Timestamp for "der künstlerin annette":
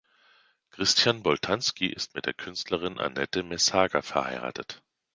2.25-3.43